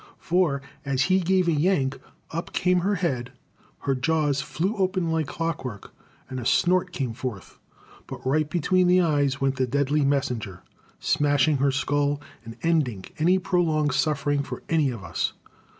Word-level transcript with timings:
for, 0.17 0.63
as 0.83 1.03
he 1.03 1.19
gave 1.19 1.47
a 1.47 1.51
yank, 1.51 2.01
up 2.31 2.53
came 2.53 2.79
her 2.79 2.95
head, 2.95 3.31
her 3.81 3.93
jaws 3.93 4.41
flew 4.41 4.75
open 4.77 5.11
like 5.11 5.27
clockwork, 5.27 5.93
and 6.27 6.39
a 6.39 6.43
snort 6.43 6.91
came 6.91 7.13
forth. 7.13 7.59
But 8.07 8.25
right 8.25 8.49
between 8.49 8.87
the 8.87 9.01
eyes 9.01 9.39
went 9.39 9.57
the 9.57 9.67
deadly 9.67 10.03
messenger, 10.03 10.63
smashing 10.99 11.57
her 11.57 11.69
skull 11.69 12.19
and 12.43 12.57
ending 12.63 13.05
any 13.19 13.37
prolonged 13.37 13.93
suffering 13.93 14.41
for 14.41 14.63
any 14.69 14.89
of 14.89 15.03
us. 15.03 15.33